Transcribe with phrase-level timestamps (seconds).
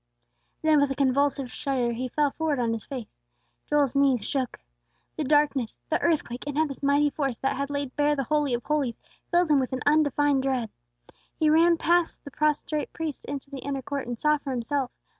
[0.63, 3.13] _"Then with a convulsive shudder he fell forward on his face.
[3.69, 4.59] Joel's knees shook.
[5.15, 8.55] The darkness, the earthquake, and now this mighty force that had laid bare the Holy
[8.55, 10.71] of Holies, filled him with an undefined dread.
[11.37, 14.89] He ran past the prostrate priest into the inner court, and saw for himself.